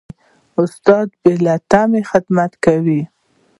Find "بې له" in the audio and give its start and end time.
1.21-1.55